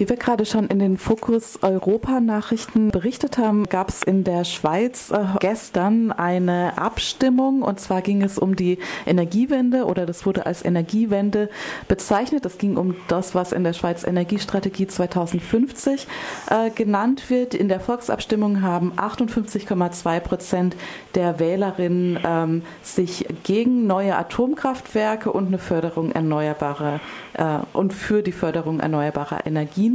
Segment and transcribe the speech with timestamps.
[0.00, 4.44] Wie wir gerade schon in den Fokus Europa Nachrichten berichtet haben, gab es in der
[4.44, 10.46] Schweiz äh, gestern eine Abstimmung und zwar ging es um die Energiewende oder das wurde
[10.46, 11.50] als Energiewende
[11.86, 12.46] bezeichnet.
[12.46, 16.06] Es ging um das, was in der Schweiz Energiestrategie 2050
[16.48, 17.52] äh, genannt wird.
[17.52, 20.76] In der Volksabstimmung haben 58,2 Prozent
[21.14, 27.00] der Wählerinnen ähm, sich gegen neue Atomkraftwerke und eine Förderung erneuerbarer
[27.34, 29.89] äh, und für die Förderung erneuerbarer Energien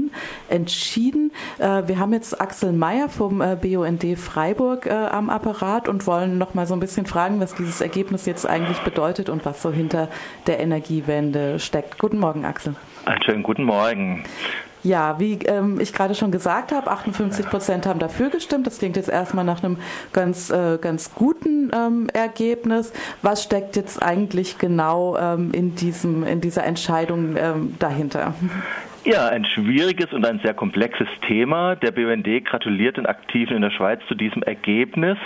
[0.49, 1.31] entschieden.
[1.59, 6.53] Äh, wir haben jetzt Axel Mayer vom äh, BUND Freiburg am Apparat und wollen noch
[6.53, 10.09] mal so ein bisschen fragen, was dieses Ergebnis jetzt eigentlich bedeutet und was so hinter
[10.47, 11.97] der Energiewende steckt.
[11.97, 12.75] Guten Morgen, Axel.
[13.05, 14.23] Einen schönen guten Morgen.
[14.85, 18.67] Ja, wie ähm, ich gerade schon gesagt habe, 58 Prozent haben dafür gestimmt.
[18.67, 19.77] Das klingt jetzt erstmal nach einem
[20.13, 22.93] ganz, äh, ganz guten ähm, Ergebnis.
[23.23, 28.35] Was steckt jetzt eigentlich genau ähm, in, diesem, in dieser Entscheidung ähm, dahinter?
[29.05, 31.75] Ja, ein schwieriges und ein sehr komplexes Thema.
[31.75, 35.19] Der BUND gratuliert den Aktiven in der Schweiz zu diesem Ergebnis.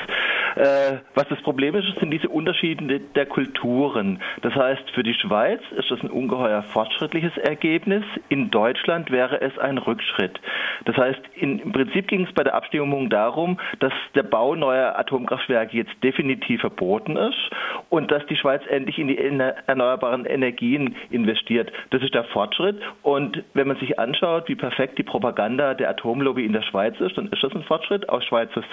[0.58, 4.20] Äh, was das Problem ist, sind diese Unterschiede der Kulturen.
[4.42, 8.04] Das heißt, für die Schweiz ist das ein ungeheuer fortschrittliches Ergebnis.
[8.28, 10.42] In Deutschland wäre es ein Rückschritt.
[10.84, 15.00] Das heißt, in, im Prinzip ging es bei der Abstimmung darum, dass der Bau neuer
[15.00, 17.50] Atomkraftwerke jetzt definitiv verboten ist
[17.88, 21.72] und dass die Schweiz endlich in die erneuerbaren Energien investiert.
[21.92, 22.82] Das ist der Fortschritt.
[23.04, 27.18] Und wenn man sich anschaut, wie perfekt die Propaganda der Atomlobby in der Schweiz ist,
[27.18, 28.64] dann ist das ein Fortschritt aus Schweizer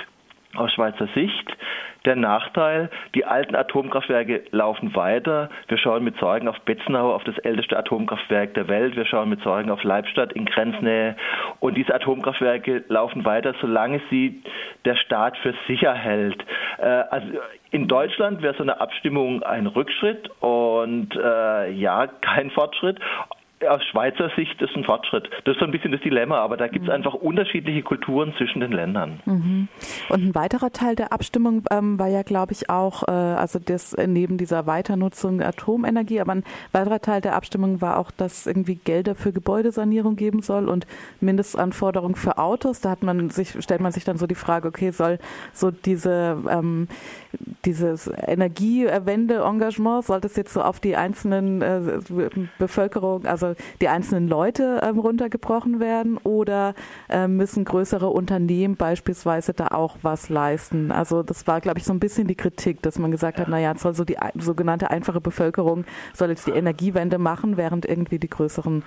[0.55, 1.57] aus Schweizer Sicht.
[2.05, 5.51] Der Nachteil, die alten Atomkraftwerke laufen weiter.
[5.69, 8.97] Wir schauen mit Sorgen auf Betzenau, auf das älteste Atomkraftwerk der Welt.
[8.97, 11.17] Wir schauen mit Sorgen auf Leibstadt in Grenznähe.
[11.61, 14.43] Und diese Atomkraftwerke laufen weiter, solange sie
[14.85, 16.45] der Staat für sicher hält.
[16.79, 17.27] Äh, also
[17.73, 23.01] in Deutschland wäre so eine Abstimmung ein Rückschritt und äh, ja, kein Fortschritt
[23.69, 25.31] aus Schweizer Sicht ist ein Fortschritt.
[25.45, 26.97] Das ist so ein bisschen das Dilemma, aber da gibt es mhm.
[26.97, 29.21] einfach unterschiedliche Kulturen zwischen den Ländern.
[29.25, 29.69] Mhm.
[30.11, 33.95] Und ein weiterer Teil der Abstimmung ähm, war ja, glaube ich, auch, äh, also das
[33.95, 38.75] äh, neben dieser Weiternutzung Atomenergie, aber ein weiterer Teil der Abstimmung war auch, dass irgendwie
[38.75, 40.87] Gelder für Gebäudesanierung geben soll und
[41.21, 42.83] Mindestanforderungen für Autos.
[42.83, 45.19] Da hat man sich, stellt man sich dann so die Frage, okay, soll
[45.53, 46.89] so diese ähm,
[47.65, 52.01] dieses Energiewende-Engagement, soll das jetzt so auf die einzelnen äh,
[52.59, 53.46] Bevölkerung, also
[53.81, 56.75] die einzelnen Leute ähm, runtergebrochen werden oder
[57.09, 60.91] äh, müssen größere Unternehmen beispielsweise da auch was leisten?
[60.91, 63.75] Also das war, glaube ich, so ein bisschen die Kritik, dass man gesagt hat, naja,
[63.77, 65.85] soll so die sogenannte einfache Bevölkerung
[66.15, 68.83] soll jetzt die Energiewende machen, während irgendwie die größeren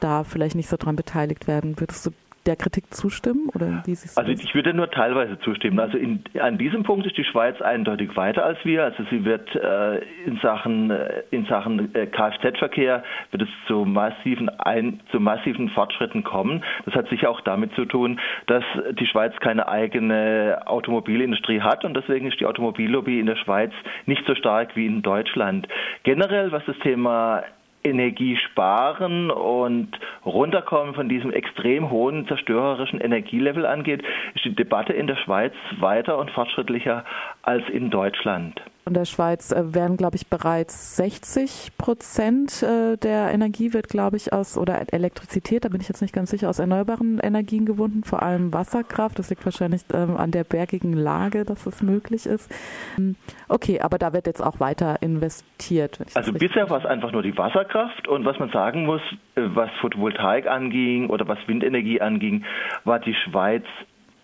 [0.00, 1.78] da vielleicht nicht so dran beteiligt werden.
[1.80, 2.10] Würdest du
[2.46, 3.48] der Kritik zustimmen?
[3.54, 5.78] Oder wie also ich würde nur teilweise zustimmen.
[5.80, 8.84] Also in, an diesem Punkt ist die Schweiz eindeutig weiter als wir.
[8.84, 14.48] Also sie wird äh, in Sachen, äh, in Sachen äh, Kfz-Verkehr wird es zu massiven,
[14.60, 16.62] ein, zu massiven Fortschritten kommen.
[16.84, 18.64] Das hat sicher auch damit zu tun, dass
[18.98, 23.72] die Schweiz keine eigene Automobilindustrie hat und deswegen ist die Automobillobby in der Schweiz
[24.06, 25.68] nicht so stark wie in Deutschland.
[26.04, 27.42] Generell, was das Thema
[27.86, 29.88] Energie sparen und
[30.24, 34.02] runterkommen von diesem extrem hohen zerstörerischen Energielevel angeht,
[34.34, 37.04] ist die Debatte in der Schweiz weiter und fortschrittlicher
[37.42, 38.60] als in Deutschland.
[38.86, 44.16] In der Schweiz äh, werden, glaube ich, bereits 60 Prozent äh, der Energie wird, glaube
[44.16, 48.04] ich, aus, oder Elektrizität, da bin ich jetzt nicht ganz sicher, aus erneuerbaren Energien gewonnen,
[48.04, 49.18] vor allem Wasserkraft.
[49.18, 52.48] Das liegt wahrscheinlich ähm, an der bergigen Lage, dass es möglich ist.
[52.96, 53.16] Ähm,
[53.48, 55.98] okay, aber da wird jetzt auch weiter investiert.
[56.14, 59.02] Also bisher war es einfach nur die Wasserkraft und was man sagen muss,
[59.34, 62.44] äh, was Photovoltaik anging oder was Windenergie anging,
[62.84, 63.64] war die Schweiz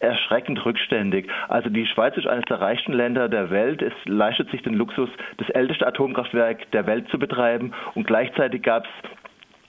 [0.03, 1.29] erschreckend rückständig.
[1.49, 3.83] Also die Schweiz ist eines der reichsten Länder der Welt.
[3.83, 5.09] Es leistet sich den Luxus,
[5.39, 9.11] das älteste Atomkraftwerk der Welt zu betreiben und gleichzeitig gab es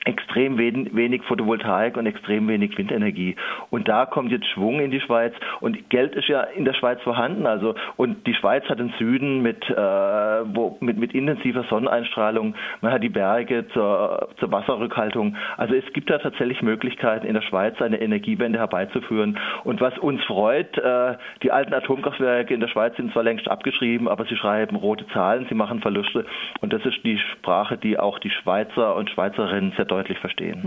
[0.06, 3.36] extrem wenig Photovoltaik und extrem wenig Windenergie.
[3.70, 7.02] Und da kommt jetzt Schwung in die Schweiz und Geld ist ja in der Schweiz
[7.02, 7.46] vorhanden.
[7.46, 12.92] Also und die Schweiz hat den Süden mit, äh, wo, mit, mit intensiver Sonneneinstrahlung, man
[12.92, 15.38] hat die Berge zur, zur Wasserrückhaltung.
[15.58, 19.40] Also es gibt da tatsächlich Möglichkeiten in der Schweiz eine Energiewende herbeizuführen.
[19.64, 24.08] Und was uns freut, äh, die alten Atomkraftwerke in der Schweiz sind zwar längst abgeschrieben,
[24.08, 26.26] aber sie schreiben rote Zahlen, sie machen Verluste.
[26.62, 30.62] Und das ist die Sprache, die auch die Schweizer und Schweizerinnen sehr deutlich verstehen.